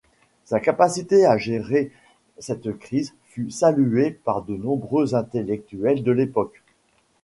Sa 0.45 0.59
capacité 0.59 1.27
à 1.27 1.37
gérer 1.37 1.91
cette 2.39 2.75
crise 2.79 3.13
fut 3.25 3.51
saluée 3.51 4.09
par 4.09 4.41
de 4.41 4.57
nombreux 4.57 5.13
intellectuels 5.13 6.01
de 6.01 6.11
l'époque. 6.11 6.63